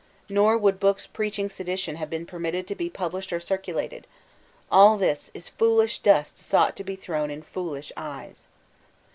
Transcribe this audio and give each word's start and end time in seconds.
Nor 0.29 0.57
would 0.57 0.79
books 0.79 1.05
preaching 1.05 1.47
sedition 1.47 1.97
have 1.97 2.09
been 2.09 2.25
permitted 2.25 2.65
to 2.65 2.73
be 2.75 2.89
published 2.89 3.31
or 3.31 3.39
circulated.— 3.39 4.07
^All 4.71 4.97
this 4.99 5.29
is 5.35 5.47
foolish 5.47 5.99
dust 5.99 6.39
sought 6.39 6.75
to 6.77 6.83
be 6.83 6.95
thrown 6.95 7.29
in 7.29 7.43
foolish 7.43 7.91
eyes. 7.95 8.47